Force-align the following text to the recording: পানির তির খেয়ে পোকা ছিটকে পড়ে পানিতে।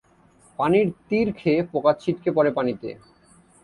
পানির 0.59 0.87
তির 1.07 1.27
খেয়ে 1.39 1.61
পোকা 1.71 1.91
ছিটকে 2.01 2.29
পড়ে 2.37 2.51
পানিতে। 2.57 2.89